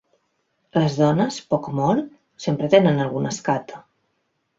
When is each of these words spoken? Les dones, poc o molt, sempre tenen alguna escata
Les 0.77 0.95
dones, 1.01 1.37
poc 1.53 1.69
o 1.71 1.73
molt, 1.79 2.07
sempre 2.45 2.71
tenen 2.75 3.03
alguna 3.05 3.35
escata 3.37 3.83